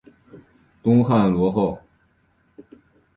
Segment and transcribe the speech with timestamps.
[0.81, 1.79] 东汉罗侯。